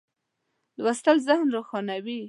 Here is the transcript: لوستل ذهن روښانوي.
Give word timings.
لوستل 0.79 1.17
ذهن 1.27 1.47
روښانوي. 1.55 2.17